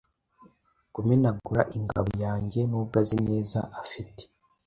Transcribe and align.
Kumenagura 0.93 1.61
ingabo 1.77 2.09
yanjyenubwo 2.23 2.93
azi 3.01 3.17
neza 3.29 3.59
afite 3.81 4.23